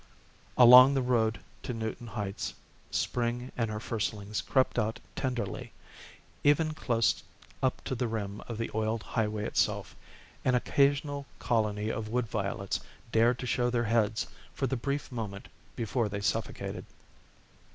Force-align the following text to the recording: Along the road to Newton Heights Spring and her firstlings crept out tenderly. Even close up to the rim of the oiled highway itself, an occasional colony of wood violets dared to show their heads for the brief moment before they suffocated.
Along 0.57 0.95
the 0.95 1.01
road 1.03 1.39
to 1.61 1.75
Newton 1.75 2.07
Heights 2.07 2.55
Spring 2.89 3.51
and 3.55 3.69
her 3.69 3.79
firstlings 3.79 4.41
crept 4.41 4.79
out 4.79 4.99
tenderly. 5.15 5.73
Even 6.43 6.73
close 6.73 7.21
up 7.61 7.83
to 7.83 7.93
the 7.93 8.07
rim 8.07 8.41
of 8.47 8.57
the 8.57 8.71
oiled 8.73 9.03
highway 9.03 9.45
itself, 9.45 9.95
an 10.43 10.55
occasional 10.55 11.27
colony 11.37 11.89
of 11.91 12.09
wood 12.09 12.25
violets 12.25 12.79
dared 13.11 13.37
to 13.37 13.45
show 13.45 13.69
their 13.69 13.83
heads 13.83 14.25
for 14.55 14.65
the 14.65 14.75
brief 14.75 15.11
moment 15.11 15.49
before 15.75 16.09
they 16.09 16.21
suffocated. 16.21 16.85